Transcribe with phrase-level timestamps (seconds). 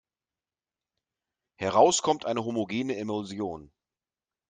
[1.57, 3.71] Heraus kommt eine homogene Emulsion.